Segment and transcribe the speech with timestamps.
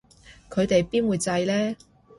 [0.49, 1.75] 佢哋邊會䎺呢